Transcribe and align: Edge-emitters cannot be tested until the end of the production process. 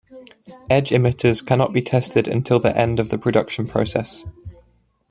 Edge-emitters 0.67 1.45
cannot 1.45 1.71
be 1.73 1.81
tested 1.83 2.27
until 2.27 2.59
the 2.59 2.75
end 2.75 2.99
of 2.99 3.09
the 3.09 3.19
production 3.19 3.67
process. 3.67 4.23